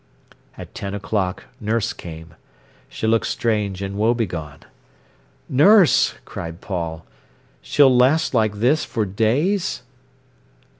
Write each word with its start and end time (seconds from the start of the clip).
At 0.57 0.73
ten 0.73 0.95
o'clock 0.95 1.43
nurse 1.59 1.93
came. 1.93 2.33
She 2.89 3.05
looked 3.05 3.27
strange 3.27 3.83
and 3.83 3.99
woebegone. 3.99 4.61
"Nurse," 5.47 6.15
cried 6.25 6.59
Paul, 6.59 7.05
"she'll 7.61 7.95
last 7.95 8.33
like 8.33 8.55
this 8.55 8.83
for 8.83 9.05
days?" 9.05 9.83